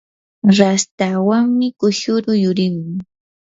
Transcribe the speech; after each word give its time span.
rashtawanmi 0.57 1.67
kushuru 1.79 2.29
yurimun. 2.43 2.97